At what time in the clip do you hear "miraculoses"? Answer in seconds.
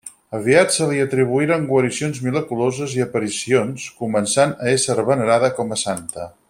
2.29-2.97